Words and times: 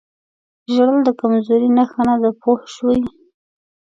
ژړل 0.73 0.99
د 1.07 1.09
کمزورۍ 1.19 1.69
نښه 1.77 2.01
نه 2.07 2.15
ده 2.21 2.31
پوه 2.41 2.61
شوې!. 2.75 2.99